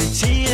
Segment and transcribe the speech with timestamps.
[0.00, 0.47] 最亲。